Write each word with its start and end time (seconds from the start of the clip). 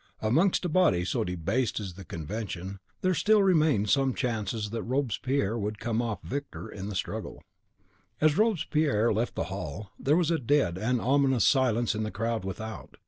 (Amongst 0.19 0.65
a 0.65 0.67
body 0.69 1.05
so 1.05 1.23
debased 1.23 1.79
as 1.79 1.93
the 1.93 2.03
Convention, 2.03 2.79
there 3.01 3.13
still 3.13 3.43
remained 3.43 3.91
some 3.91 4.15
chances 4.15 4.71
that 4.71 4.81
Robespierre 4.81 5.59
would 5.59 5.77
come 5.77 6.01
off 6.01 6.23
victor 6.23 6.67
in 6.67 6.89
the 6.89 6.95
struggle.) 6.95 7.43
As 8.19 8.35
Robespierre 8.35 9.13
left 9.13 9.35
the 9.35 9.43
hall, 9.53 9.91
there 9.99 10.17
was 10.17 10.31
a 10.31 10.39
dead 10.39 10.79
and 10.79 10.99
ominous 10.99 11.45
silence 11.45 11.93
in 11.93 12.01
the 12.01 12.09
crowd 12.09 12.43
without. 12.43 12.97